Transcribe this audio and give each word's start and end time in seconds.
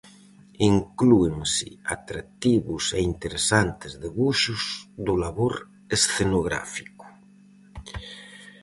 Inclúense 0.73 1.67
atractivos 1.95 2.83
e 2.97 2.99
interesantes 3.11 3.91
debuxos 4.03 4.61
do 5.05 5.13
labor 5.23 5.53
escenográfico. 5.95 7.05